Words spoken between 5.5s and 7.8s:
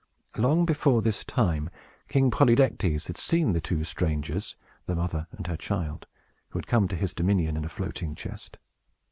child who had come to his dominions in a